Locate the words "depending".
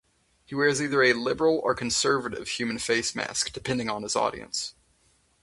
3.53-3.87